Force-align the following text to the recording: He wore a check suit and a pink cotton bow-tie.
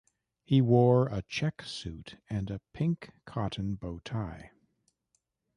He 0.43 0.61
wore 0.61 1.09
a 1.09 1.21
check 1.21 1.61
suit 1.61 2.17
and 2.27 2.49
a 2.49 2.59
pink 2.73 3.11
cotton 3.25 3.75
bow-tie. 3.75 4.49